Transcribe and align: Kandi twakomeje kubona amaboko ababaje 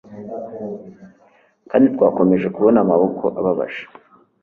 Kandi 1.69 1.85
twakomeje 1.95 2.47
kubona 2.55 2.77
amaboko 2.85 3.23
ababaje 3.39 3.83